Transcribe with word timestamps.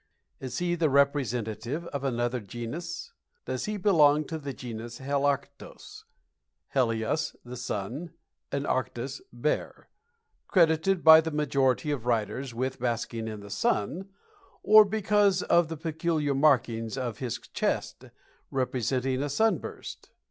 Is 0.39 0.57
he 0.57 0.73
the 0.73 0.89
representative 0.89 1.85
of 1.93 2.03
another 2.03 2.39
genus? 2.39 3.13
Does 3.45 3.65
he 3.65 3.77
belong 3.77 4.25
to 4.29 4.39
the 4.39 4.51
Genus 4.51 4.97
Helarctos 4.97 6.05
(helios, 6.73 7.35
the 7.45 7.55
"sun," 7.55 8.09
and 8.51 8.65
arctos, 8.65 9.21
"bear") 9.31 9.89
credited 10.47 11.03
by 11.03 11.21
the 11.21 11.29
majority 11.29 11.91
of 11.91 12.07
writers 12.07 12.51
with 12.51 12.79
basking 12.79 13.27
in 13.27 13.41
the 13.41 13.51
sun, 13.51 14.09
or 14.63 14.85
because 14.85 15.43
of 15.43 15.67
the 15.67 15.77
peculiar 15.77 16.33
markings 16.33 16.97
of 16.97 17.19
his 17.19 17.37
chest, 17.37 18.05
representing 18.49 19.21
a 19.21 19.29
sunburst? 19.29 20.09